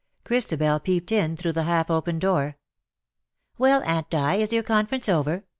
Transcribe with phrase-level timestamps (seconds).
[0.23, 2.57] Christabel peeped in through the half opened door."
[3.59, 5.43] Well, Aunt Di, is your conference over